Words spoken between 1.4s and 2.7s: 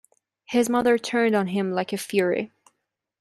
him like a fury.